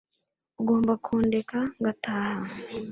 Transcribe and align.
ugomba 0.59 0.93
kundeka 1.05 1.57
ngataha 1.79 2.45